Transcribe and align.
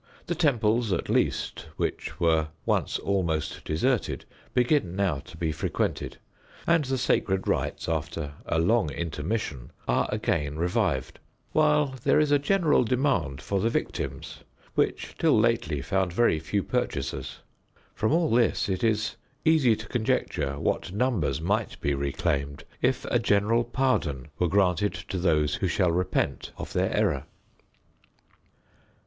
The 0.25 0.33
temples, 0.33 0.91
at 0.91 1.09
least, 1.09 1.67
which 1.77 2.19
were 2.19 2.47
once 2.65 2.97
almost 2.97 3.63
deserted, 3.63 4.25
begin 4.51 4.95
now 4.95 5.19
to 5.19 5.37
be 5.37 5.51
frequented; 5.51 6.17
and 6.65 6.83
the 6.85 6.97
sacred 6.97 7.47
rites, 7.47 7.87
after 7.87 8.33
a 8.47 8.57
long 8.57 8.89
intermission, 8.93 9.69
are 9.87 10.09
again 10.11 10.57
revived; 10.57 11.19
while 11.51 11.93
there 12.03 12.19
is 12.19 12.31
a 12.31 12.39
general 12.39 12.83
demand 12.83 13.41
for 13.43 13.59
the 13.59 13.69
victims, 13.69 14.39
which 14.73 15.13
till 15.19 15.37
lately 15.39 15.83
found 15.83 16.11
very 16.11 16.39
few 16.39 16.63
purchasers. 16.63 17.37
From 17.93 18.11
all 18.11 18.31
this 18.31 18.67
it 18.69 18.83
is 18.83 19.17
easy 19.45 19.75
to 19.75 19.87
conjecture 19.87 20.57
what 20.59 20.91
numbers 20.91 21.39
might 21.39 21.79
be 21.79 21.93
reclaimed 21.93 22.63
if 22.81 23.05
a 23.05 23.19
general 23.19 23.63
pardon 23.63 24.29
were 24.39 24.47
granted 24.47 24.93
to 24.95 25.19
those 25.19 25.53
who 25.53 25.67
shall 25.67 25.91
repent 25.91 26.53
of 26.57 26.73
their 26.73 26.91
error. 26.91 27.25